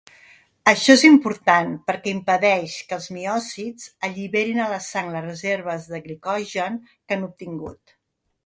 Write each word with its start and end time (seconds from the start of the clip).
Això 0.69 0.93
és 0.99 1.03
important 1.09 1.75
perquè 1.89 2.13
impedeix 2.13 2.77
que 2.87 2.97
els 2.97 3.05
miòcits 3.17 3.87
alliberin 4.09 4.65
a 4.65 4.71
la 4.75 4.81
sang 4.89 5.13
les 5.17 5.29
reserves 5.29 5.89
de 5.93 6.03
glicogen 6.09 6.85
que 6.89 7.19
han 7.21 7.31
obtingut. 7.33 7.99